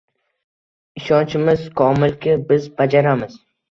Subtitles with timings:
[1.01, 3.37] Ishonchimiz komilki, biz bajaramiz